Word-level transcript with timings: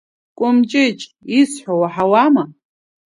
Кәымҷыҷ, 0.37 0.99
исҳәоу 1.39 1.79
уаҳауама?! 1.81 2.43